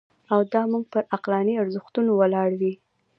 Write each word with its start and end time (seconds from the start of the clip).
او 0.33 0.39
دا 0.53 0.61
موږ 0.71 0.83
پر 0.93 1.03
عقلاني 1.15 1.53
ارزښتونو 1.63 2.11
ولاړ 2.15 2.49
وي. 2.59 2.73